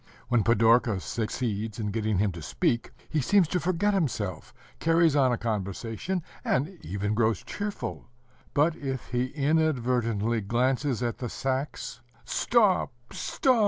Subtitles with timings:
[0.29, 5.31] When Pidorka succeeds in getting him to speak, he seems to forget himself, carries on
[5.31, 8.09] a conversation, and even grows cheerful;
[8.55, 13.59] but if he inadvertently glances at the sacks, "Stop, stop!